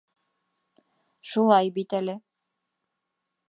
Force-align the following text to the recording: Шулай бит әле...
Шулай 1.33 1.71
бит 1.77 1.95
әле... 2.01 2.19